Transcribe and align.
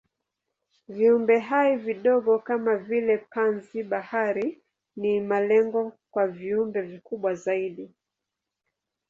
Viumbehai 0.87 1.77
vidogo 1.77 2.39
kama 2.39 2.75
vile 2.77 3.17
panzi-bahari 3.17 4.61
ni 4.95 5.19
malengo 5.21 5.93
kwa 6.11 6.27
viumbe 6.27 6.81
vikubwa 6.81 7.33
zaidi. 7.35 7.91